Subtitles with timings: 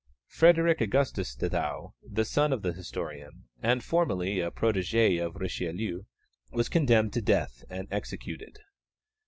[0.29, 6.05] Frederick Augustus de Thou, the son of the historian, and formerly a protégé of Richelieu,
[6.51, 8.57] was condemned to death and executed.